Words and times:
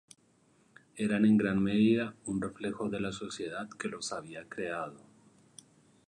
Eran 0.95 1.25
en 1.25 1.37
gran 1.37 1.61
medida 1.61 2.15
un 2.25 2.41
reflejo 2.41 2.89
de 2.89 2.99
la 2.99 3.11
sociedad 3.11 3.69
que 3.69 3.87
los 3.87 4.11
había 4.13 4.49
creado. 4.49 4.99